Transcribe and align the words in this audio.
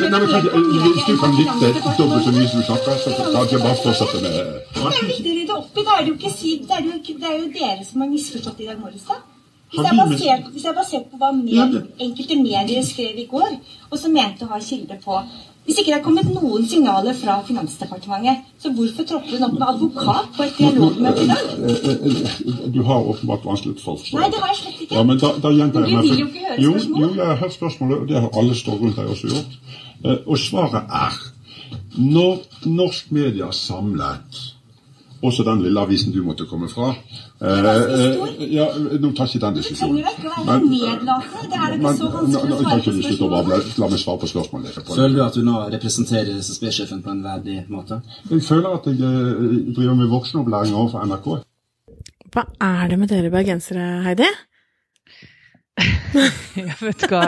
Men 0.00 0.10
Nei, 0.10 0.20
men 0.20 0.30
mer 0.30 0.42
Hvis 0.94 1.06
du 1.08 1.16
kan 1.22 1.34
lytte 1.38 1.68
dobbelt 1.98 2.24
så 2.24 2.32
mye 2.34 2.48
som 2.50 2.60
du 2.60 2.66
snakker, 2.66 2.96
så 3.02 3.10
jeg 3.54 3.60
bare 3.62 3.78
fortsette 3.84 4.22
med 4.24 4.32
Det 4.34 4.82
er 4.84 4.98
jo 5.00 5.06
viktig 5.12 5.30
å 5.30 5.36
rydde 5.38 5.54
opp 5.58 5.78
i. 5.78 5.84
Det 5.84 5.94
er 5.94 6.82
jo, 6.86 6.94
ikke- 6.98 7.18
det 7.20 7.28
er 7.30 7.38
jo 7.38 7.48
dere 7.58 7.84
som 7.84 8.00
har 8.00 8.08
misforstått 8.08 8.60
i 8.60 8.66
dag 8.66 8.80
morges, 8.80 9.04
da. 9.08 9.14
Hvis 9.74 9.84
jeg, 9.86 9.96
basert, 9.98 10.44
hvis 10.52 10.64
jeg 10.64 10.74
basert 10.74 11.06
på 11.10 11.16
hva 11.18 11.30
med, 11.34 11.86
enkelte 11.98 12.36
medier 12.42 12.82
skrev 12.82 13.16
i 13.18 13.26
går, 13.30 13.58
og 13.90 13.98
som 13.98 14.12
mente 14.12 14.44
å 14.44 14.48
ha 14.48 14.58
kilde 14.60 14.98
på 15.04 15.22
Hvis 15.64 15.78
ikke 15.80 15.92
det 15.94 15.96
er 15.96 16.02
kommet 16.04 16.26
noen 16.28 16.66
signaler 16.68 17.14
fra 17.16 17.38
Finansdepartementet, 17.46 18.42
så 18.60 18.68
hvorfor 18.76 19.06
tropper 19.08 19.30
hun 19.38 19.46
opp 19.46 19.54
med 19.56 19.68
advokat 19.70 20.26
på 20.36 20.42
et 20.44 20.58
dialogmøte 20.58 21.22
i 21.24 21.28
dag? 21.30 21.44
Eh, 21.56 21.86
eh, 22.00 22.66
Du 22.74 22.82
har 22.84 23.00
åpenbart 23.14 23.46
vanskelig 23.48 23.78
for 23.80 23.94
å 23.94 24.00
forstå. 24.02 24.18
Nei, 24.18 24.28
det 24.34 24.42
har 24.42 24.52
jeg 24.52 24.58
slett 24.60 24.82
ikke. 24.84 24.94
Ja, 24.98 25.04
men 25.08 25.18
da, 25.22 25.30
da 25.40 25.52
gjentar 25.56 25.86
du 25.88 25.94
vil 25.94 26.18
jo 26.20 26.26
ikke 26.28 26.44
høre 26.48 26.58
jo, 26.66 26.72
spørsmålet. 26.74 27.06
Jo, 27.06 27.14
jeg 27.22 27.26
har 27.32 27.40
hørt 27.44 27.56
spørsmålet, 27.56 27.96
og 28.02 28.08
det 28.12 28.20
har 28.26 28.40
alle 28.42 28.58
stått 28.60 28.82
rundt 28.84 29.00
deg 29.00 29.14
også 29.14 29.32
gjort. 29.32 29.56
Eh, 30.04 30.18
Og 30.26 30.38
svaret 30.38 30.92
er 31.00 31.22
når 31.96 32.44
norsk 32.66 33.10
media 33.16 33.48
samlet 33.56 34.42
også 35.24 35.44
den 35.46 35.62
lille 35.64 35.80
avisen 35.80 36.12
du 36.12 36.20
måtte 36.24 36.46
komme 36.50 36.68
fra. 36.68 36.90
Eh, 37.40 37.68
eh, 37.68 38.44
ja, 38.52 38.66
Nå 39.00 39.10
tar 39.16 39.30
ikke 39.30 39.40
den 39.42 39.56
Du 39.56 39.60
trenger 39.60 39.62
diskusjonen. 39.62 39.98
ikke 39.98 40.30
å 40.30 40.46
være 40.48 40.68
nedlatende. 40.68 41.44
Det 41.50 41.60
er 41.60 41.76
ikke 41.76 41.86
men, 41.86 41.98
så 41.98 42.04
nå, 42.04 42.12
vanskelig 42.20 42.50
nå, 42.50 42.56
å 42.56 42.62
svare 43.18 43.44
på. 43.48 43.82
La 43.82 43.90
meg 43.92 44.02
svare 44.04 44.22
på 44.22 44.30
spørsmålet. 44.34 44.80
Føler 44.90 45.16
du 45.16 45.22
at 45.24 45.38
du 45.38 45.42
nå 45.46 45.56
representerer 45.76 46.32
SSB-sjefen 46.38 47.02
på 47.04 47.14
en 47.14 47.22
verdig 47.24 47.58
måte? 47.72 48.00
Jeg 48.30 48.44
føler 48.48 48.78
at 48.78 48.88
jeg 48.90 49.00
eh, 49.00 49.60
driver 49.74 50.00
med 50.02 50.12
voksenopplæring 50.12 50.74
overfor 50.74 51.08
NRK. 51.08 51.30
Hva 52.34 52.48
er 52.66 52.90
det 52.90 52.98
med 52.98 53.12
dere 53.12 53.30
bergensere, 53.30 53.86
Heidi? 54.08 54.28
Ja, 56.54 56.74
vet 56.80 57.04
hva. 57.10 57.22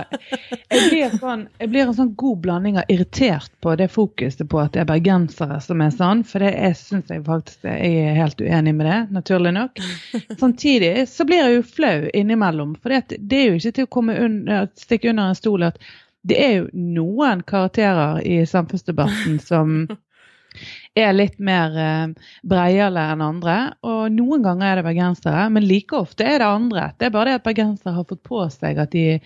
Jeg 0.70 0.82
blir, 0.90 1.14
sånn, 1.18 1.46
jeg 1.58 1.70
blir 1.72 1.88
en 1.88 1.96
sånn 1.96 2.12
god 2.18 2.38
blanding 2.44 2.78
av 2.80 2.92
irritert 2.92 3.50
på 3.64 3.74
det 3.78 3.88
fokuset 3.92 4.46
på 4.50 4.60
at 4.62 4.74
det 4.76 4.84
er 4.84 4.88
bergensere 4.90 5.58
som 5.64 5.82
er 5.82 5.92
sånn, 5.94 6.22
for 6.28 6.44
det 6.44 6.52
jeg 6.54 6.78
syns 6.78 7.10
jeg 7.10 7.24
faktisk 7.26 7.66
jeg 7.66 7.92
er 8.04 8.18
helt 8.20 8.40
uenig 8.40 8.76
med 8.78 8.88
det, 8.88 8.98
naturlig 9.18 9.54
nok. 9.56 9.82
Samtidig 10.42 10.94
så 11.10 11.26
blir 11.28 11.42
jeg 11.42 11.58
jo 11.58 11.68
flau 11.76 11.98
innimellom, 12.14 12.76
for 12.82 12.94
det, 12.94 13.18
det 13.18 13.42
er 13.42 13.48
jo 13.50 13.60
ikke 13.60 13.76
til 13.80 13.88
å 13.88 13.94
komme 13.98 14.18
under, 14.22 14.70
stikke 14.78 15.10
under 15.12 15.32
en 15.32 15.38
stol 15.38 15.66
at 15.66 15.80
det 16.26 16.38
er 16.42 16.54
jo 16.56 16.70
noen 16.74 17.42
karakterer 17.46 18.22
i 18.26 18.40
samfunnsdebatten 18.46 19.38
som 19.42 19.76
er 20.96 21.12
litt 21.16 21.38
mer 21.42 21.74
eh, 21.80 22.30
breiale 22.46 23.02
enn 23.12 23.24
andre. 23.24 23.56
Og 23.86 24.12
noen 24.14 24.44
ganger 24.44 24.68
er 24.68 24.80
det 24.80 24.86
bergensere, 24.86 25.46
men 25.52 25.66
like 25.68 25.96
ofte 25.98 26.26
er 26.26 26.40
det 26.42 26.48
andre. 26.48 26.88
Det 26.98 27.08
er 27.08 27.14
bare 27.16 27.30
det 27.32 27.40
at 27.40 27.46
bergensere 27.48 27.96
har 27.96 28.08
fått 28.08 28.24
på 28.26 28.46
seg 28.52 28.80
at 28.82 28.94
de, 28.94 29.18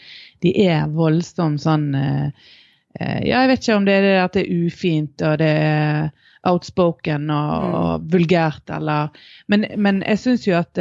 de 0.45 0.55
er 0.67 0.91
voldsomt 0.95 1.63
sånn 1.63 1.91
eh, 1.95 2.51
eh, 2.99 3.21
Ja, 3.29 3.45
jeg 3.45 3.55
vet 3.55 3.65
ikke 3.65 3.79
om 3.79 3.89
det 3.89 3.97
er 4.01 4.07
det 4.09 4.19
at 4.25 4.37
det 4.37 4.45
er 4.45 4.67
ufint 4.67 5.27
og 5.27 5.41
det 5.43 5.55
er 5.63 6.29
outspoken 6.51 7.29
og, 7.37 7.75
og 7.81 8.13
vulgært 8.13 8.71
eller 8.73 9.11
Men, 9.53 9.67
men 9.77 10.01
jeg 10.07 10.23
syns 10.23 10.47
jo 10.49 10.55
at 10.57 10.79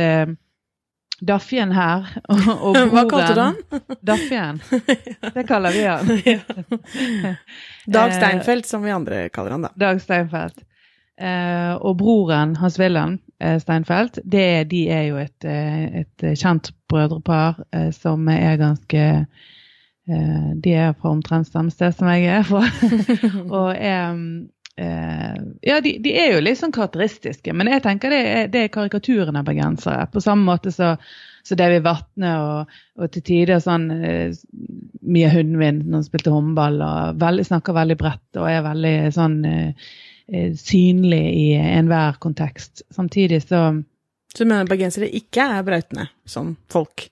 Daffien 1.19 1.71
her 1.75 2.07
og, 2.31 2.47
og 2.47 2.77
broren 2.77 2.93
Hva 2.93 3.03
kalte 3.11 3.35
du 3.35 3.41
han? 3.43 3.59
Daffien. 4.11 4.61
Det 5.35 5.45
kaller 5.49 5.75
vi 5.75 5.83
han. 5.83 7.35
Dag 7.85 8.15
Steinfeld, 8.15 8.65
som 8.65 8.83
vi 8.85 8.93
andre 8.93 9.27
kaller 9.33 9.57
han, 9.57 9.67
da. 9.67 9.73
Dag 9.75 10.01
Steinfeld. 10.03 10.63
Eh, 11.19 11.73
og 11.83 11.97
broren 11.99 12.55
Hans 12.61 12.77
Wilhelm 12.79 13.17
eh, 13.43 13.57
Steinfeld, 13.59 14.21
det, 14.23 14.69
de 14.71 14.85
er 14.87 15.07
jo 15.09 15.17
et, 15.19 15.47
eh, 15.47 16.03
et 16.03 16.27
kjent 16.39 16.71
brødrepar 16.91 17.59
eh, 17.75 17.89
som 17.95 18.27
er 18.31 18.55
ganske 18.61 19.01
eh, 19.19 20.47
De 20.63 20.75
er 20.79 20.95
fra 20.95 21.11
omtrent 21.11 21.49
samme 21.49 21.75
sted 21.75 21.97
som 21.97 22.07
jeg 22.13 22.29
er 22.39 22.47
fra. 22.47 22.63
og 23.59 23.73
er 23.75 24.15
eh, 24.79 25.35
Ja, 25.67 25.81
de, 25.83 25.97
de 25.99 26.15
er 26.15 26.37
jo 26.37 26.45
litt 26.45 26.61
sånn 26.61 26.75
karakteristiske, 26.75 27.51
men 27.51 27.67
jeg 27.73 27.83
tenker 27.83 28.15
det 28.15 28.21
er, 28.23 28.47
det 28.53 28.63
er 28.63 28.73
karikaturen 28.77 29.41
av 29.41 29.49
bergensere. 29.49 30.07
På 30.13 30.23
samme 30.23 30.47
måte 30.47 30.71
så 30.71 30.95
så 31.43 31.55
David 31.57 31.83
Vatne 31.85 32.33
og, 32.43 32.79
og 32.99 33.11
til 33.13 33.23
tider 33.25 33.61
sånn 33.63 33.89
eh, 33.95 34.35
Mia 35.01 35.31
Hundvin 35.33 35.81
når 35.85 36.01
hun 36.01 36.05
spilte 36.07 36.33
håndball 36.33 36.79
og 36.85 37.19
veldig, 37.21 37.45
snakker 37.47 37.77
veldig 37.77 37.97
bredt 37.99 38.39
og 38.39 38.49
er 38.51 38.65
veldig 38.65 38.95
sånn 39.15 39.37
eh, 39.47 39.89
synlig 40.57 41.23
i 41.35 41.45
enhver 41.57 42.19
kontekst. 42.21 42.83
Samtidig 42.95 43.43
så 43.47 43.83
Så 44.33 44.43
du 44.43 44.49
mener 44.49 44.67
bergensere 44.69 45.09
ikke 45.09 45.41
er 45.41 45.63
brautende 45.65 46.09
som 46.25 46.55
folk? 46.69 47.09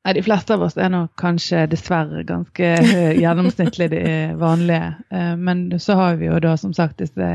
Nei, 0.00 0.14
de 0.16 0.22
fleste 0.24 0.54
av 0.54 0.62
oss 0.64 0.78
er 0.80 0.88
nok 0.88 1.10
kanskje 1.20 1.66
dessverre 1.68 2.22
ganske 2.24 2.64
eh, 2.64 3.18
gjennomsnittlig 3.20 3.90
de 3.92 4.04
vanlige. 4.40 4.94
Eh, 5.12 5.34
Men 5.36 5.66
så 5.80 5.96
har 5.98 6.16
vi 6.16 6.30
jo 6.30 6.38
da 6.40 6.54
som 6.56 6.72
sagt 6.72 7.02
disse 7.02 7.26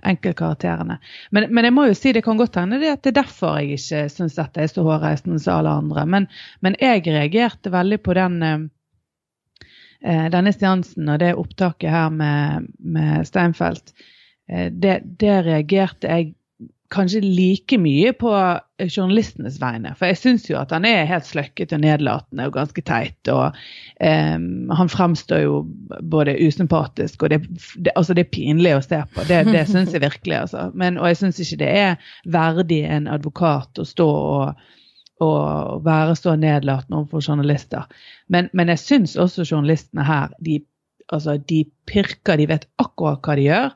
enkeltkarakterene. 0.00 0.96
Men, 1.30 1.48
men 1.52 1.68
jeg 1.68 1.74
må 1.76 1.84
jo 1.90 1.98
si 1.98 2.14
det 2.16 2.24
kan 2.24 2.40
godt 2.40 2.56
hende 2.56 2.80
det 2.80 2.94
at 2.94 3.02
det 3.04 3.12
er 3.12 3.18
derfor 3.20 3.58
jeg 3.60 3.76
ikke 3.76 4.06
syns 4.14 4.38
dette 4.38 4.64
er 4.64 4.72
så 4.72 4.86
hårreisende 4.86 5.42
som 5.44 5.58
alle 5.58 5.76
andre. 5.82 6.06
Men, 6.08 6.30
men 6.64 6.78
jeg 6.80 7.04
reagerte 7.04 7.74
veldig 7.74 8.00
på 8.00 8.16
den 8.16 8.40
eh, 8.48 8.64
eh, 10.00 10.26
denne 10.32 10.56
seansen 10.56 11.12
og 11.12 11.20
det 11.20 11.34
opptaket 11.36 11.92
her 11.92 12.08
med, 12.16 12.72
med 12.80 13.28
Steinfeld. 13.28 13.92
Eh, 14.52 14.72
Det, 14.72 15.00
det 15.20 15.38
reagerte 15.46 16.10
jeg 16.10 16.34
kanskje 16.92 17.18
like 17.20 17.78
mye 17.82 18.12
på 18.14 18.30
eh, 18.36 18.86
journalistenes 18.86 19.58
vegne. 19.60 19.94
For 19.98 20.06
jeg 20.06 20.20
syns 20.20 20.46
jo 20.50 20.58
at 20.60 20.70
han 20.70 20.86
er 20.86 21.08
helt 21.10 21.26
sløkket 21.26 21.74
og 21.74 21.82
nedlatende 21.82 22.46
og 22.46 22.54
ganske 22.54 22.84
teit. 22.86 23.30
Og 23.32 23.56
um, 23.98 24.70
han 24.70 24.92
fremstår 24.92 25.42
jo 25.42 25.56
både 26.02 26.36
usympatisk 26.46 27.26
og 27.26 27.34
det, 27.34 27.40
det, 27.74 27.90
altså 27.96 28.14
det 28.14 28.26
er 28.26 28.34
pinlig 28.36 28.76
å 28.76 28.84
se 28.84 29.02
på. 29.14 29.26
Det, 29.26 29.42
det 29.50 29.66
syns 29.72 29.96
jeg 29.96 30.04
virkelig. 30.04 30.36
Altså. 30.44 30.68
Men, 30.74 31.00
og 31.02 31.10
jeg 31.10 31.20
syns 31.24 31.42
ikke 31.42 31.60
det 31.64 31.72
er 31.82 32.08
verdig 32.38 32.84
en 32.86 33.10
advokat 33.10 33.82
å 33.82 33.88
stå 33.88 34.10
og 34.14 34.66
og 35.24 35.84
være 35.84 36.12
så 36.12 36.34
nedlatende 36.36 36.98
overfor 36.98 37.22
journalister. 37.24 37.86
Men, 38.28 38.50
men 38.52 38.68
jeg 38.68 38.82
syns 38.82 39.14
også 39.16 39.46
journalistene 39.48 40.04
her 40.04 40.34
de, 40.44 40.58
altså, 41.08 41.38
de 41.40 41.62
pirker, 41.88 42.36
de 42.36 42.48
vet 42.50 42.66
akkurat 42.82 43.22
hva 43.24 43.36
de 43.38 43.46
gjør. 43.46 43.70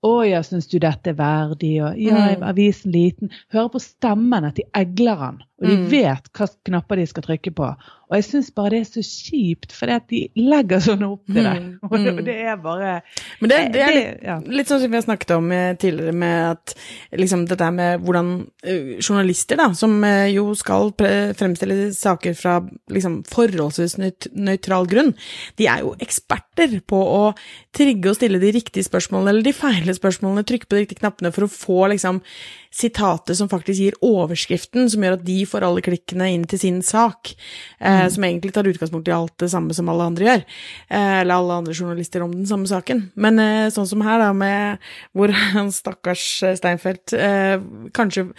Å 0.00 0.12
ja, 0.24 0.40
syns 0.46 0.68
du 0.70 0.78
dette 0.80 1.12
er 1.12 1.16
verdig? 1.18 1.74
Og 1.84 1.98
ja, 2.00 2.22
er 2.32 2.44
avisen 2.48 2.92
liten? 2.94 3.32
Hører 3.52 3.68
på 3.74 3.82
stemmen 3.84 4.46
at 4.48 4.56
de 4.56 4.64
egler 4.76 5.20
han. 5.20 5.42
Og 5.60 5.68
de 5.68 5.76
Mm. 5.76 5.88
vet 5.92 6.30
hva 6.32 6.46
knapper 6.64 6.96
de 6.96 7.06
skal 7.06 7.22
trykke 7.22 7.50
på. 7.52 7.66
Og 8.10 8.16
jeg 8.16 8.24
syns 8.24 8.48
bare 8.54 8.70
det 8.70 8.78
er 8.80 8.86
så 8.90 9.02
kjipt, 9.06 9.70
for 9.76 9.86
de 10.08 10.20
legger 10.34 10.80
sånn 10.82 11.02
opp 11.06 11.26
til 11.28 11.44
det. 11.44 11.52
Mm. 11.62 11.78
Og 11.90 11.92
det, 12.00 12.14
Mm. 12.16 12.24
det 12.24 12.36
er 12.48 12.56
bare 12.56 13.02
Men 13.40 13.48
det, 13.52 13.58
det 13.74 13.82
er 13.84 13.92
litt, 13.94 14.22
ja. 14.24 14.38
litt 14.40 14.66
sånn 14.66 14.80
som 14.80 14.90
vi 14.90 14.96
har 14.96 15.04
snakket 15.04 15.30
om 15.36 15.52
eh, 15.52 15.74
tidligere, 15.76 16.14
med 16.16 16.50
at 16.56 16.74
liksom 17.12 17.44
dette 17.46 17.68
med 17.76 18.00
hvordan 18.02 18.32
eh, 18.64 18.96
journalister, 19.04 19.56
da, 19.60 19.68
som 19.74 20.02
eh, 20.02 20.32
jo 20.32 20.54
skal 20.58 20.90
fremstille 20.96 21.92
saker 21.94 22.34
fra 22.34 22.56
liksom 22.90 23.20
forholdsvis 23.30 23.98
nøytral 24.34 24.88
grunn, 24.90 25.14
de 25.60 25.68
er 25.70 25.84
jo 25.84 25.94
eksperter 26.00 26.80
på 26.88 26.96
å 26.98 27.34
trigge 27.76 28.10
og 28.10 28.16
stille 28.16 28.40
de 28.40 28.50
riktige 28.56 28.88
spørsmålene, 28.88 29.28
eller 29.36 29.42
de 29.46 29.52
feile 29.54 29.94
spørsmålene, 29.94 30.42
trykke 30.48 30.66
på 30.66 30.76
de 30.80 30.82
riktige 30.86 31.04
knappene 31.04 31.30
for 31.36 31.44
å 31.46 31.52
få 31.52 31.86
liksom 31.92 32.22
sitatet 32.70 33.34
som 33.36 33.48
faktisk 33.50 33.80
gir 33.82 33.96
overskriften, 34.02 34.88
som 34.90 35.02
gjør 35.02 35.16
at 35.18 35.24
de 35.26 35.40
får 35.50 35.66
alle 35.66 35.82
klikkene 35.84 36.30
inn 36.34 36.46
til 36.48 36.60
sin 36.62 36.80
sak, 36.86 37.32
eh, 37.80 38.06
som 38.12 38.26
egentlig 38.26 38.54
tar 38.56 38.68
utgangspunkt 38.70 39.10
i 39.10 39.14
alt 39.14 39.36
det 39.42 39.50
samme 39.52 39.74
som 39.76 39.90
alle 39.92 40.08
andre 40.10 40.28
gjør, 40.28 40.46
eh, 40.88 41.20
eller 41.20 41.36
alle 41.36 41.58
andre 41.62 41.76
journalister 41.76 42.24
om 42.24 42.32
den 42.34 42.48
samme 42.48 42.70
saken. 42.70 43.10
Men 43.20 43.42
eh, 43.42 43.68
sånn 43.74 43.88
som 43.90 44.06
her, 44.06 44.22
da, 44.22 44.32
med 44.36 44.90
hvor 45.16 45.34
han 45.54 45.72
stakkars 45.74 46.26
eh, 46.46 46.56
Steinfeld 46.60 47.16
eh, 47.16 47.58
kanskje 47.96 48.30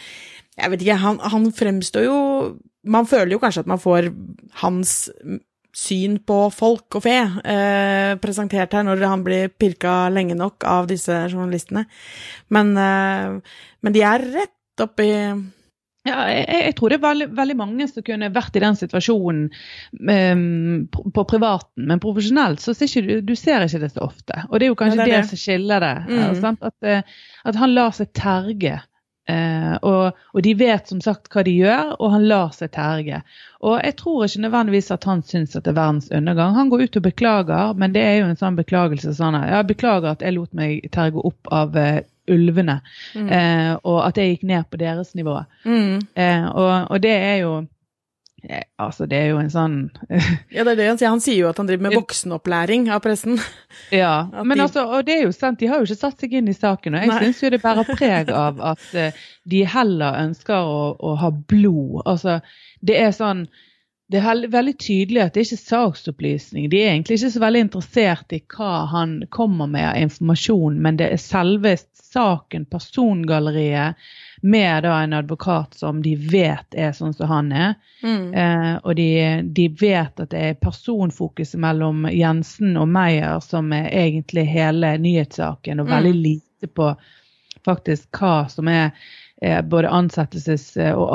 Jeg 0.59 0.69
vet 0.73 0.83
ikke, 0.83 0.99
han, 0.99 1.17
han 1.31 1.45
fremstår 1.55 2.03
jo 2.05 2.17
Man 2.83 3.07
føler 3.07 3.31
jo 3.33 3.39
kanskje 3.39 3.63
at 3.63 3.69
man 3.71 3.79
får 3.81 4.09
hans 4.61 5.09
syn 5.71 6.17
på 6.27 6.37
folk 6.53 6.97
og 6.99 7.05
fe 7.05 7.17
eh, 7.47 8.13
presentert 8.21 8.73
her 8.75 8.83
når 8.85 9.03
han 9.07 9.23
blir 9.23 9.51
pirka 9.55 10.09
lenge 10.11 10.35
nok 10.35 10.65
av 10.67 10.89
disse 10.89 11.15
journalistene. 11.31 11.85
Men, 12.51 12.73
eh, 12.75 13.55
men 13.81 13.95
de 13.95 14.03
er 14.03 14.25
rett 14.33 14.83
oppi 14.83 15.11
Ja, 16.07 16.23
jeg, 16.33 16.45
jeg 16.49 16.75
tror 16.79 16.89
det 16.89 16.97
er 16.97 17.03
veldig, 17.03 17.25
veldig 17.37 17.55
mange 17.59 17.85
som 17.85 18.05
kunne 18.05 18.31
vært 18.33 18.55
i 18.57 18.61
den 18.63 18.77
situasjonen 18.79 19.43
um, 20.01 20.87
på, 20.89 21.03
på 21.13 21.25
privaten, 21.29 21.85
men 21.91 22.01
profesjonelt 22.01 22.63
så 22.63 22.73
ser 22.73 22.89
ikke 22.89 23.03
du, 23.05 23.27
du 23.29 23.35
ser 23.37 23.67
ikke 23.67 23.83
det 23.83 23.91
så 23.93 24.07
ofte. 24.07 24.39
Og 24.49 24.57
det 24.57 24.65
er 24.65 24.71
jo 24.71 24.79
kanskje 24.79 24.97
Ja, 24.97 25.05
det 25.05 25.11
det, 25.11 25.19
det. 25.19 25.29
som 25.29 25.41
skiller 25.43 25.83
det. 25.85 25.97
Mm. 26.09 26.21
eh, 26.23 26.31
sant? 26.41 26.63
At, 26.65 26.77
eh, 26.81 27.19
at 27.45 27.59
han 27.61 27.75
lar 27.77 27.93
seg 27.93 28.09
terge. 28.17 28.79
Uh, 29.29 29.75
og, 29.85 30.17
og 30.33 30.41
de 30.43 30.55
vet 30.57 30.89
som 30.89 30.99
sagt 31.05 31.29
hva 31.31 31.43
de 31.45 31.53
gjør, 31.53 31.91
og 32.01 32.15
han 32.15 32.25
lar 32.27 32.49
seg 32.57 32.71
terge. 32.73 33.21
Og 33.61 33.77
jeg 33.77 33.93
tror 34.01 34.25
ikke 34.25 34.41
nødvendigvis 34.47 34.89
at 34.97 35.05
han 35.07 35.21
syns 35.21 35.53
at 35.55 35.67
det 35.67 35.75
er 35.75 35.77
verdens 35.77 36.09
undergang. 36.09 36.57
Han 36.57 36.71
går 36.73 36.87
ut 36.87 36.97
og 36.97 37.05
beklager, 37.05 37.77
men 37.77 37.93
det 37.93 38.01
er 38.01 38.17
jo 38.17 38.31
en 38.31 38.41
sånn 38.41 38.57
beklagelse 38.57 39.13
sånn 39.21 39.37
at 39.37 39.51
jeg 39.53 39.69
beklager 39.75 40.15
at 40.15 40.25
jeg 40.25 40.33
lot 40.39 40.57
meg 40.57 40.89
terge 40.97 41.21
opp 41.29 41.53
av 41.53 41.77
eh, 41.77 42.01
ulvene, 42.29 42.81
eh, 43.15 43.73
og 43.83 43.99
at 44.07 44.17
jeg 44.17 44.35
gikk 44.35 44.43
ned 44.49 44.67
på 44.71 44.77
deres 44.77 45.15
nivå. 45.15 45.39
mm. 45.65 46.01
Eh, 46.15 46.45
og, 46.51 46.91
og 46.91 47.01
det 47.01 47.11
er 47.17 47.37
jo 47.45 47.53
Eh, 48.49 48.63
Altså, 48.81 49.05
det 49.05 49.17
er 49.19 49.27
jo 49.29 49.37
en 49.37 49.51
sånn 49.53 49.73
Ja, 50.55 50.63
det 50.65 50.71
er 50.71 50.75
det 50.79 50.85
han 50.89 50.97
sier. 50.97 51.09
Han 51.13 51.19
sier 51.21 51.35
jo 51.43 51.49
at 51.51 51.59
han 51.61 51.67
driver 51.69 51.83
med 51.85 51.93
voksenopplæring 51.93 52.87
av 52.89 53.03
pressen. 53.03 53.35
Ja, 53.93 54.25
At 54.33 54.47
men 54.49 54.57
de- 54.57 54.63
altså, 54.63 54.87
og 54.89 55.05
det 55.05 55.13
er 55.19 55.27
jo 55.27 55.31
sant, 55.31 55.59
de 55.59 55.67
har 55.69 55.77
jo 55.77 55.85
ikke 55.85 55.99
satt 55.99 56.19
seg 56.25 56.33
inn 56.33 56.47
i 56.49 56.55
saken, 56.57 56.95
og 56.97 57.03
jeg 57.05 57.19
syns 57.21 57.43
jo 57.43 57.51
det 57.53 57.61
bærer 57.61 57.85
preg 57.93 58.31
av 58.45 58.57
at 58.71 58.87
eh, 58.97 59.13
de 59.45 59.61
heller 59.69 60.17
ønsker 60.23 60.57
å, 60.57 60.79
å 60.97 61.13
ha 61.21 61.29
blod. 61.29 62.01
Altså, 62.09 62.39
det 62.81 62.97
er 63.03 63.13
sånn 63.13 63.45
Det 64.11 64.19
er 64.19 64.41
veldig 64.51 64.73
tydelig 64.81 65.21
at 65.23 65.33
det 65.33 65.41
er 65.41 65.47
ikke 65.47 65.69
saksopplysning. 65.69 66.65
De 66.71 66.81
er 66.81 66.89
egentlig 66.91 67.15
ikke 67.19 67.31
så 67.31 67.41
veldig 67.43 67.61
interessert 67.67 68.33
i 68.35 68.41
hva 68.51 68.71
han 68.91 69.21
kommer 69.31 69.69
med 69.71 69.87
av 69.87 70.01
informasjon, 70.01 70.81
men 70.83 70.99
det 70.99 71.07
er 71.13 71.21
selve 71.21 71.77
saken, 72.11 72.65
persongalleriet, 72.67 73.95
med 74.41 74.83
da 74.83 74.97
en 75.03 75.13
advokat 75.13 75.77
som 75.79 76.01
de 76.03 76.15
vet 76.17 76.75
er 76.75 76.91
sånn 76.97 77.13
som 77.15 77.29
han 77.29 77.51
er. 77.55 77.75
Mm. 78.03 78.33
Eh, 78.33 78.73
og 78.83 78.95
de, 78.97 79.07
de 79.55 79.67
vet 79.79 80.19
at 80.19 80.31
det 80.33 80.43
er 80.49 80.59
personfokuset 80.59 81.61
mellom 81.61 82.07
Jensen 82.11 82.75
og 82.81 82.89
Meyer 82.91 83.39
som 83.45 83.71
er 83.77 83.87
egentlig 83.93 84.47
hele 84.49 84.95
nyhetssaken, 84.99 85.79
og 85.79 85.91
veldig 85.93 86.15
Mm. 86.17 86.23
lite 86.25 86.67
på 86.67 86.95
faktisk 87.65 88.09
hva 88.19 88.49
som 88.49 88.67
er 88.67 88.91
eh, 89.41 89.61
både 89.61 89.87
ansettelses- 89.89 90.75
og 90.91 91.07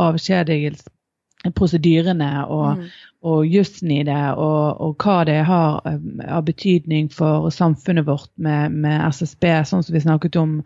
avskjedigelsesprosedyrene 1.46 2.46
og, 2.46 2.76
Mm. 2.76 2.88
og 3.22 3.46
jussen 3.46 3.90
i 3.90 4.02
det, 4.06 4.34
og, 4.36 4.80
og 4.80 4.96
hva 5.02 5.24
det 5.26 5.44
har 5.44 5.80
eh, 5.86 5.98
av 6.28 6.44
betydning 6.44 7.08
for 7.12 7.50
samfunnet 7.50 8.06
vårt 8.06 8.30
med, 8.36 8.72
med 8.72 9.00
SSB, 9.12 9.64
sånn 9.64 9.82
som 9.82 9.94
vi 9.94 10.00
snakket 10.04 10.36
om 10.36 10.60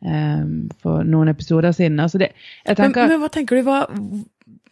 um, 0.00 0.68
for 0.80 1.02
noen 1.04 1.28
episoder 1.28 1.72
siden. 1.72 2.00
Altså 2.00 2.18
det, 2.18 2.32
jeg 2.64 2.76
Men, 2.76 2.76
tenker, 2.76 3.08
men 3.08 3.20
hva 3.20 3.28
tenker 3.28 3.56
du, 3.56 3.62
hva, 3.66 3.82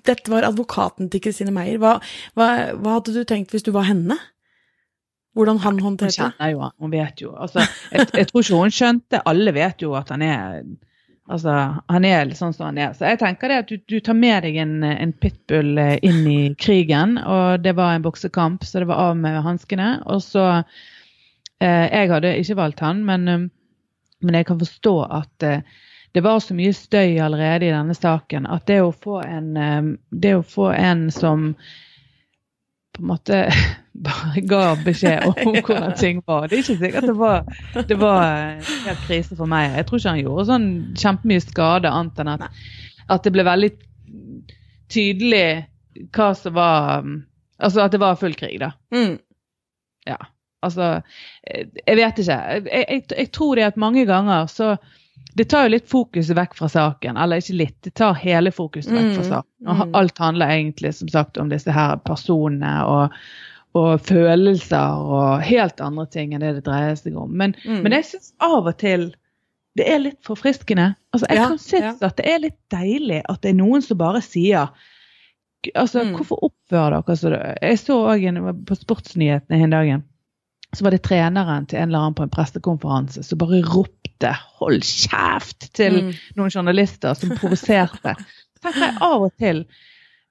dette 0.06 0.30
var 0.30 0.46
advokaten 0.46 1.10
til 1.10 1.20
Kristine 1.20 1.52
Meyer. 1.52 1.78
Hva, 1.82 1.98
hva, 2.38 2.48
hva 2.78 2.96
hadde 2.98 3.12
du 3.16 3.24
tenkt 3.24 3.50
hvis 3.52 3.66
du 3.66 3.72
var 3.74 3.88
henne? 3.90 4.16
Hvordan 5.36 5.58
han 5.60 5.78
håndterte 5.82 6.14
det? 6.14 6.16
kjenner 6.16 6.52
jo 6.54 6.60
han, 6.64 6.72
hun 6.80 6.92
vet 6.94 7.20
jo. 7.20 7.34
Altså, 7.36 7.60
jeg, 7.92 8.06
jeg 8.14 8.28
tror 8.30 8.40
ikke 8.44 8.60
hun 8.62 8.72
skjønte 8.72 9.20
Alle 9.28 9.52
vet 9.52 9.82
jo 9.84 9.92
at 9.98 10.08
han 10.14 10.22
er 10.24 10.62
Altså, 11.26 11.52
han 11.90 12.04
er 12.06 12.28
litt 12.28 12.38
sånn 12.38 12.54
som 12.54 12.68
han 12.68 12.78
er. 12.78 12.92
Så 12.94 13.08
jeg 13.08 13.18
tenker 13.18 13.50
det 13.50 13.62
at 13.64 13.70
du, 13.70 13.80
du 13.90 13.96
tar 14.04 14.14
med 14.14 14.44
deg 14.46 14.58
en, 14.62 14.76
en 14.86 15.14
pitbull 15.22 15.74
eh, 15.82 15.96
inn 16.06 16.22
i 16.30 16.40
krigen, 16.64 17.16
og 17.18 17.64
det 17.64 17.74
var 17.78 17.96
en 17.96 18.04
boksekamp, 18.04 18.64
så 18.66 18.82
det 18.82 18.90
var 18.90 19.10
av 19.10 19.18
med 19.18 19.40
hanskene. 19.42 19.88
Og 20.06 20.22
så 20.22 20.46
eh, 20.54 21.86
Jeg 21.90 22.12
hadde 22.12 22.36
ikke 22.38 22.60
valgt 22.60 22.84
han, 22.86 23.02
men, 23.08 23.26
eh, 23.32 23.48
men 24.22 24.38
jeg 24.38 24.48
kan 24.52 24.62
forstå 24.62 24.94
at 25.18 25.48
eh, 25.48 25.82
det 26.16 26.22
var 26.24 26.38
så 26.40 26.54
mye 26.56 26.72
støy 26.72 27.18
allerede 27.20 27.66
i 27.66 27.74
denne 27.74 27.92
saken 27.92 28.46
at 28.48 28.64
det 28.70 28.78
å 28.80 28.94
få 28.94 29.18
en, 29.26 29.50
eh, 29.60 29.90
det 30.14 30.36
å 30.38 30.46
få 30.46 30.70
en 30.72 31.10
som 31.12 31.50
på 32.94 33.02
en 33.02 33.10
måte 33.10 33.42
bare 34.04 34.42
ga 34.48 34.62
beskjed 34.84 35.24
om 35.28 35.56
hvordan 35.66 35.94
ting 35.98 36.22
var. 36.26 36.48
Det 36.48 36.58
er 36.58 36.64
ikke 36.64 36.78
sikkert 36.82 37.08
det 37.10 37.16
var, 37.18 37.46
det 37.88 37.98
var 38.00 38.26
helt 38.62 39.06
krise 39.06 39.36
for 39.38 39.50
meg. 39.50 39.72
Jeg 39.78 39.88
tror 39.88 40.00
ikke 40.00 40.14
han 40.14 40.24
gjorde 40.24 40.48
sånn 40.50 40.68
kjempemye 40.98 41.44
skade, 41.44 41.92
annet 41.92 42.22
enn 42.22 42.32
at, 42.34 42.46
at 43.12 43.26
det 43.26 43.32
ble 43.34 43.46
veldig 43.46 43.72
tydelig 44.92 45.46
hva 46.16 46.30
som 46.36 46.56
var 46.56 47.06
um, 47.06 47.16
Altså 47.56 47.80
at 47.80 47.94
det 47.94 48.02
var 48.02 48.18
full 48.20 48.34
krig, 48.36 48.58
da. 48.60 48.74
Mm. 48.92 49.14
Ja. 50.04 50.18
Altså, 50.66 51.00
eh, 51.48 51.62
jeg 51.86 51.96
vet 51.96 52.18
ikke. 52.20 52.36
Jeg, 52.36 52.64
jeg, 52.68 53.04
jeg 53.16 53.30
tror 53.32 53.56
det 53.56 53.64
at 53.64 53.78
mange 53.80 54.04
ganger 54.04 54.44
så 54.52 54.74
Det 55.36 55.46
tar 55.48 55.66
jo 55.66 55.72
litt 55.72 55.88
fokuset 55.88 56.36
vekk 56.36 56.54
fra 56.58 56.68
saken. 56.68 57.16
Eller 57.16 57.40
ikke 57.40 57.56
litt, 57.56 57.76
det 57.84 57.94
tar 57.96 58.16
hele 58.20 58.52
fokuset 58.52 58.92
vekk 58.92 59.08
fra 59.14 59.24
Mm, 59.24 59.30
saken. 59.30 59.68
Og 59.68 59.80
mm. 59.80 59.94
alt 60.00 60.20
handler 60.20 60.52
egentlig 60.52 60.92
som 60.96 61.08
sagt 61.12 61.40
om 61.40 61.48
disse 61.48 61.72
her 61.72 61.96
personene 62.04 62.72
og, 62.88 63.16
og 63.76 64.00
følelser 64.00 65.04
og 65.06 65.42
helt 65.44 65.80
andre 65.84 66.06
ting 66.12 66.32
enn 66.34 66.40
det 66.44 66.54
det 66.58 66.64
dreier 66.66 66.96
seg 66.98 67.16
om. 67.20 67.30
Men, 67.36 67.54
Mm. 67.64 67.82
men 67.84 67.92
jeg 67.92 68.04
syns 68.10 68.32
av 68.40 68.66
og 68.66 68.76
til 68.80 69.14
det 69.76 69.86
er 69.92 69.98
litt 70.00 70.22
forfriskende. 70.24 70.94
Altså, 71.12 71.26
jeg 71.28 71.36
Ja, 71.36 71.48
kan 71.48 71.58
synes 71.58 72.02
at 72.02 72.16
det 72.16 72.26
er 72.26 72.38
litt 72.40 72.60
deilig 72.72 73.22
at 73.28 73.42
det 73.42 73.50
er 73.50 73.58
noen 73.58 73.82
som 73.82 73.98
bare 73.98 74.22
sier 74.24 74.68
Altså, 75.74 76.04
Mm. 76.04 76.12
hvorfor 76.14 76.38
oppfører 76.46 76.90
dere 76.90 77.02
altså. 77.08 77.30
Jeg 77.62 77.78
så 77.78 77.94
òg 78.06 78.66
på 78.66 78.74
Sportsnyhetene 78.76 79.62
en 79.64 79.70
dagen. 79.70 80.04
Så 80.74 80.84
var 80.84 80.90
det 80.90 81.02
treneren 81.02 81.66
til 81.66 81.78
en 81.80 81.88
eller 81.88 81.98
annen 81.98 82.14
på 82.14 82.22
en 82.22 82.30
prestekonferanse 82.30 83.24
som 83.24 83.38
bare 83.38 83.62
ropte 83.62 84.30
'hold 84.60 84.82
kjeft' 84.84 85.72
til 85.72 85.92
Mm. 86.04 86.12
noen 86.36 86.50
journalister 86.50 87.14
som 87.14 87.30
provoserte. 87.30 88.14
Så 88.54 88.62
tenker 88.62 88.80
jeg 88.80 88.96
av 89.00 89.22
og 89.22 89.32
til 89.38 89.64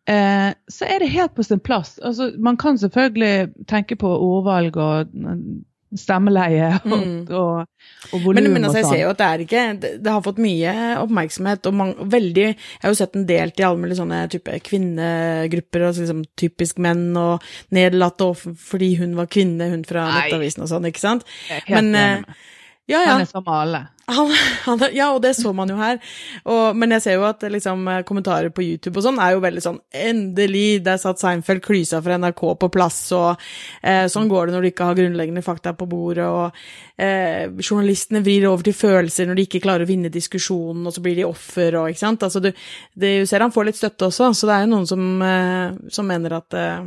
eh, 0.07 0.52
så 0.69 0.86
er 0.90 1.00
det 1.00 1.13
helt 1.13 1.36
på 1.36 1.44
sin 1.44 1.60
plass. 1.60 1.96
Altså, 2.04 2.31
man 2.38 2.57
kan 2.57 2.78
selvfølgelig 2.78 3.54
tenke 3.68 3.96
på 3.98 4.07
ordvalg 4.16 4.78
og 4.78 5.10
mm, 5.13 5.63
stemmeleie 5.96 6.74
og, 6.92 6.96
Mm. 7.06 7.28
og, 7.30 7.68
og 8.12 8.24
volum 8.25 8.36
Men, 8.42 8.50
men 8.54 8.66
og 8.66 8.69
altså, 8.74 8.78
jeg 8.81 8.86
sånn. 8.86 8.94
ser 8.96 9.02
jo 9.06 9.12
at 9.13 9.19
det 9.22 9.28
er 9.28 9.44
ikke 9.46 9.62
Det, 9.80 9.92
det 10.04 10.12
har 10.12 10.24
fått 10.25 10.42
mye 10.44 10.72
oppmerksomhet, 11.00 11.69
og 11.69 11.74
mange, 11.78 12.07
veldig 12.12 12.46
Jeg 12.50 12.81
har 12.84 12.92
jo 12.92 12.98
sett 13.00 13.13
den 13.16 13.28
delt 13.30 13.60
i 13.62 13.63
alle 13.68 13.80
mulige 13.80 14.00
sånne 14.02 14.24
type 14.34 14.57
kvinnegrupper, 14.66 15.86
og 15.88 15.96
liksom 16.02 16.25
typisk 16.42 16.81
menn, 16.84 17.06
og 17.18 17.46
nedlatt 17.75 18.22
og 18.25 18.36
fordi 18.42 18.96
hun 19.00 19.16
var 19.16 19.30
kvinne, 19.31 19.69
hun 19.72 19.86
fra 19.88 20.08
Nettavisen 20.18 20.66
og 20.66 20.72
sånn, 20.74 20.90
ikke 20.92 21.04
sant? 21.06 21.24
Jeg 21.50 21.63
Men, 21.72 21.96
eh. 21.96 22.44
Ja, 22.86 23.00
ja. 23.02 23.12
Han 23.16 23.22
er 23.22 23.30
som 23.30 23.48
alle. 23.50 23.88
Han, 24.06 24.30
han, 24.66 24.82
ja, 24.94 25.08
og 25.16 25.24
det 25.24 25.32
så 25.34 25.50
man 25.58 25.72
jo 25.72 25.78
her. 25.80 25.98
Og, 26.46 26.76
men 26.78 26.94
jeg 26.94 27.02
ser 27.02 27.16
jo 27.18 27.24
at 27.26 27.42
liksom, 27.50 27.88
kommentarer 28.06 28.52
på 28.54 28.62
YouTube 28.62 29.00
og 29.02 29.06
sånn 29.08 29.18
er 29.18 29.34
jo 29.34 29.42
veldig 29.42 29.64
sånn 29.66 29.80
Endelig, 29.98 30.84
der 30.86 31.00
satt 31.02 31.18
Seinfeld 31.18 31.64
klysa 31.66 32.04
fra 32.06 32.20
NRK 32.22 32.44
på 32.62 32.70
plass, 32.70 33.00
og 33.18 33.42
eh, 33.82 34.06
sånn 34.12 34.30
går 34.30 34.46
det 34.52 34.56
når 34.56 34.68
du 34.68 34.70
ikke 34.70 34.92
har 34.92 35.00
grunnleggende 35.00 35.42
fakta 35.46 35.74
på 35.74 35.88
bordet, 35.90 36.28
og 36.30 37.02
eh, 37.02 37.50
journalistene 37.58 38.22
vrir 38.26 38.46
over 38.52 38.68
til 38.68 38.78
følelser 38.78 39.32
når 39.32 39.40
de 39.40 39.48
ikke 39.50 39.64
klarer 39.66 39.88
å 39.88 39.90
vinne 39.90 40.14
diskusjonen, 40.14 40.86
og 40.86 40.94
så 40.94 41.02
blir 41.02 41.18
de 41.18 41.26
offer, 41.26 41.80
og 41.82 41.90
ikke 41.90 42.04
sant. 42.06 42.30
Altså, 42.30 42.44
du, 42.46 42.52
det, 42.94 43.16
du 43.24 43.30
ser 43.30 43.42
han 43.42 43.56
får 43.56 43.72
litt 43.72 43.82
støtte 43.82 44.12
også, 44.12 44.30
så 44.38 44.52
det 44.52 44.60
er 44.60 44.68
jo 44.68 44.74
noen 44.76 44.90
som, 44.94 45.06
eh, 45.26 45.82
som 45.98 46.06
mener 46.14 46.38
at 46.38 46.62
eh, 46.62 46.86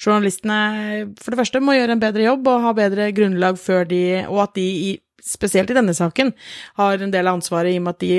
journalistene 0.00 1.12
for 1.20 1.34
det 1.34 1.44
første 1.44 1.60
må 1.60 1.76
gjøre 1.76 1.98
en 1.98 2.06
bedre 2.08 2.24
jobb 2.24 2.48
og 2.48 2.64
ha 2.70 2.76
bedre 2.76 3.12
grunnlag 3.12 3.58
før 3.60 3.84
de 3.88 4.04
Og 4.30 4.38
at 4.46 4.54
de 4.56 4.64
i 4.64 4.92
spesielt 5.22 5.70
i 5.70 5.76
denne 5.76 5.94
saken, 5.94 6.32
har 6.74 6.98
en 6.98 7.12
del 7.14 7.26
av 7.26 7.38
ansvaret 7.38 7.74
i 7.74 7.78
og 7.78 7.86
med 7.86 7.96
at 7.96 8.00
de 8.00 8.16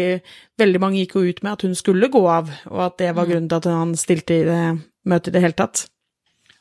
veldig 0.62 0.82
mange 0.82 1.02
gikk 1.02 1.18
jo 1.18 1.26
ut 1.30 1.44
med 1.44 1.54
at 1.54 1.66
hun 1.68 1.76
skulle 1.76 2.12
gå 2.14 2.22
av, 2.30 2.54
og 2.72 2.86
at 2.88 2.98
det 3.02 3.12
var 3.18 3.28
grunnen 3.30 3.50
til 3.52 3.62
at 3.62 3.70
han 3.72 3.98
stilte 4.00 4.40
i 4.40 4.48
det 4.48 4.62
møtet 5.06 5.34
i 5.34 5.38
det 5.38 5.44
hele 5.46 5.60
tatt. 5.60 5.86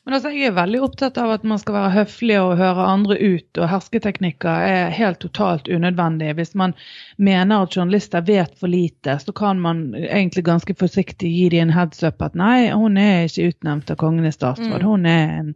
Men 0.05 0.13
altså, 0.13 0.29
jeg 0.29 0.51
er 0.51 0.53
veldig 0.53 0.79
opptatt 0.85 1.15
av 1.17 1.31
at 1.33 1.45
man 1.49 1.57
skal 1.57 1.73
være 1.73 1.93
høflig 1.95 2.35
og 2.37 2.59
høre 2.59 2.83
andre 2.91 3.15
ut, 3.17 3.57
og 3.57 3.69
hersketeknikker 3.71 4.65
er 4.67 4.91
helt 4.93 5.17
totalt 5.23 5.65
unødvendig. 5.65 6.27
Hvis 6.37 6.53
man 6.53 6.75
mener 7.17 7.63
at 7.65 7.73
journalister 7.73 8.21
vet 8.27 8.53
for 8.59 8.69
lite, 8.69 9.15
så 9.17 9.33
kan 9.33 9.57
man 9.63 9.95
egentlig 9.95 10.45
ganske 10.45 10.75
forsiktig 10.77 11.31
gi 11.33 11.47
dem 11.55 11.71
en 11.71 11.73
heads 11.73 12.05
up 12.05 12.21
at 12.21 12.37
nei, 12.37 12.69
hun 12.69 13.01
er 13.01 13.25
ikke 13.25 13.49
utnevnt 13.49 13.89
av 13.89 13.97
kongen 14.03 14.29
i 14.29 14.35
statsråd, 14.35 14.77
Mm. 14.77 14.85
hun 14.85 15.09
er 15.09 15.33
en, 15.39 15.55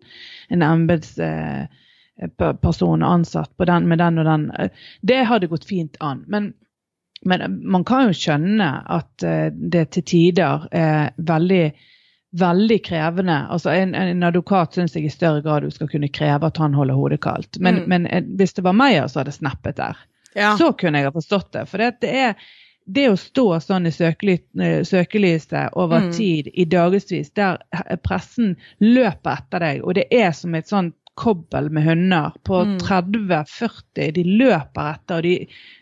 en 0.49 0.65
embetsperson 2.21 3.03
ansatt 3.03 3.51
på 3.57 3.65
den, 3.65 3.87
med 3.87 3.97
den 3.99 4.17
og 4.19 4.25
den. 4.25 4.51
Det 5.01 5.23
hadde 5.25 5.47
gått 5.47 5.65
fint 5.65 5.97
an. 5.99 6.25
Men 6.27 6.53
men 7.25 7.41
man 7.67 7.83
kan 7.83 8.05
jo 8.07 8.13
skjønne 8.15 8.67
at 8.95 9.23
eh, 9.27 9.49
det 9.51 9.89
til 9.91 10.03
tider 10.07 10.67
er 10.71 11.09
veldig 11.17 11.73
veldig 12.39 12.77
krevende. 12.85 13.35
Altså 13.49 13.69
En, 13.73 13.95
en 13.95 14.23
advokat 14.23 14.73
syns 14.77 14.95
jeg 14.95 15.03
i 15.05 15.09
større 15.11 15.41
grad 15.41 15.65
du 15.65 15.71
skal 15.73 15.89
kunne 15.89 16.07
kreve 16.13 16.47
at 16.47 16.57
han 16.61 16.73
holder 16.77 16.93
hodet 16.95 17.19
kaldt. 17.21 17.59
Men, 17.59 17.75
Mm. 17.75 17.89
men 17.89 18.07
eh, 18.07 18.23
hvis 18.23 18.53
det 18.53 18.63
var 18.63 18.73
meg 18.77 19.01
som 19.09 19.19
hadde 19.19 19.31
snappet 19.35 19.75
der, 19.75 19.97
Ja. 20.35 20.55
så 20.57 20.71
kunne 20.77 20.99
jeg 20.99 21.05
ha 21.09 21.11
forstått 21.11 21.51
det. 21.51 21.65
For 21.67 21.77
det, 21.77 21.99
det 22.01 22.09
er 22.15 22.35
det 22.87 23.09
å 23.09 23.17
stå 23.17 23.59
sånn 23.61 23.85
i 23.85 23.91
eh, 23.91 24.83
søkelyset 24.83 25.73
over 25.73 25.99
Mm. 25.99 26.11
tid 26.13 26.47
i 26.53 26.65
dagevis, 26.65 27.31
der 27.35 27.57
pressen 28.03 28.55
løper 28.79 29.31
etter 29.37 29.59
deg, 29.59 29.83
og 29.83 29.93
det 29.95 30.07
er 30.11 30.31
som 30.31 30.55
et 30.55 30.67
sånt 30.67 30.95
kobbel 31.19 31.67
med 31.75 31.83
hunder 31.85 32.31
på 32.47 32.61
Mm. 32.65 32.77
30-40, 32.79 34.11
de 34.15 34.23
løper 34.23 34.91
etter, 34.93 35.17
og 35.19 35.23
de, 35.23 35.33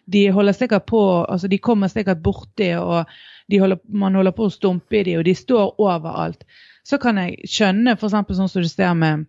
de 0.10 0.24
holder 0.34 0.56
sikkert 0.58 0.86
på, 0.90 1.02
altså 1.30 1.48
de 1.52 1.58
kommer 1.62 1.92
sikkert 1.94 2.22
borti, 2.26 2.72
og 2.80 3.06
de 3.52 3.60
holder, 3.62 3.80
man 3.90 4.16
holder 4.18 4.34
på 4.36 4.48
å 4.48 4.54
stumpe 4.54 5.00
i 5.00 5.04
dem, 5.08 5.20
og 5.22 5.26
de 5.28 5.36
står 5.38 5.76
overalt. 5.80 6.44
Så 6.88 6.98
kan 7.04 7.18
jeg 7.22 7.38
skjønne 7.48 7.94
f.eks. 7.98 8.12
sånn 8.38 8.50
som 8.50 8.62
du 8.64 8.70
ser 8.72 8.94
med 8.98 9.26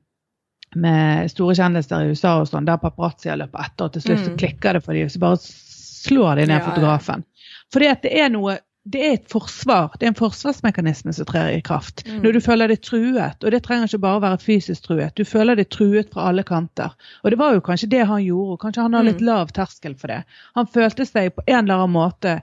med 0.77 1.31
store 1.33 1.55
kjendiser 1.57 2.03
i 2.05 2.11
USA 2.13 2.35
og 2.43 2.49
sånn, 2.51 2.67
der 2.69 2.77
paparazzier 2.77 3.39
løper 3.41 3.63
etter, 3.65 3.87
og 3.87 3.93
til 3.95 4.03
slutt 4.05 4.19
så 4.21 4.31
Mm. 4.35 4.37
klikker 4.37 4.73
det 4.77 4.83
for 4.85 4.93
dem, 4.93 5.09
så 5.09 5.19
bare 5.23 5.39
slår 5.41 6.35
de 6.37 6.47
ned 6.47 6.51
Ja, 6.51 6.59
ja. 6.59 6.65
fotografen. 6.67 7.25
Fordi 7.73 7.87
at 7.89 8.03
det 8.03 8.13
er 8.21 8.29
noe 8.29 8.59
det 8.89 9.01
er 9.05 9.15
et 9.19 9.27
forsvar, 9.29 9.93
det 9.99 10.07
er 10.07 10.13
en 10.13 10.19
forsvarsmekanisme 10.19 11.13
som 11.13 11.27
trer 11.29 11.51
i 11.57 11.63
kraft. 11.65 12.05
Mm. 12.07 12.23
Når 12.25 12.37
du 12.37 12.41
føler 12.45 12.73
deg 12.73 12.81
truet, 12.87 13.45
og 13.45 13.53
det 13.53 13.61
trenger 13.67 13.91
ikke 13.91 14.01
bare 14.05 14.23
være 14.25 14.41
fysisk 14.43 14.87
truet, 14.87 15.13
du 15.19 15.25
føler 15.29 15.59
deg 15.59 15.69
truet 15.75 16.13
fra 16.15 16.29
alle 16.31 16.45
kanter. 16.49 16.95
Og 17.23 17.31
det 17.35 17.39
var 17.41 17.57
jo 17.57 17.65
kanskje 17.65 17.91
det 17.93 18.05
han 18.09 18.23
gjorde, 18.25 18.55
og 18.57 18.63
kanskje 18.65 18.87
han 18.87 18.97
har 18.97 19.05
litt 19.09 19.21
Mm. 19.21 19.27
lav 19.27 19.53
terskel 19.53 19.97
for 19.99 20.09
det. 20.09 20.23
Han 20.55 20.67
følte 20.67 21.07
seg 21.07 21.35
på 21.35 21.45
en 21.47 21.65
eller 21.65 21.75
annen 21.83 21.97
måte 21.97 22.39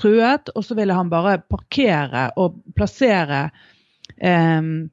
truet, 0.00 0.48
og 0.54 0.64
så 0.64 0.74
ville 0.78 0.94
han 0.96 1.10
bare 1.10 1.42
parkere 1.50 2.30
og 2.36 2.62
plassere 2.76 3.50
em, 4.20 4.90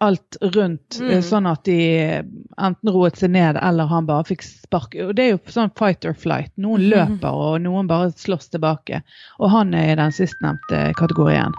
alt 0.00 0.36
rundt, 0.40 0.98
Mm. 1.00 1.10
eh, 1.10 1.20
sånn 1.20 1.46
at 1.50 1.64
de 1.64 2.22
enten 2.58 2.90
roet 2.92 3.16
seg 3.16 3.30
ned 3.30 3.58
eller 3.60 3.86
han 3.86 4.06
bare 4.06 4.24
fikk 4.24 4.42
spark. 4.42 4.94
Og 5.00 5.14
det 5.14 5.24
er 5.24 5.30
jo 5.34 5.40
sånn 5.52 5.70
fight 5.76 6.04
or 6.04 6.14
flight. 6.14 6.50
Noen 6.56 6.80
løper, 6.90 7.32
og 7.32 7.60
noen 7.62 7.86
bare 7.86 8.10
slåss 8.10 8.48
tilbake. 8.50 9.02
Og 9.40 9.50
han 9.50 9.74
er 9.74 9.92
i 9.92 9.94
den 10.00 10.10
sistnevnte 10.12 10.94
kategorien. 10.96 11.52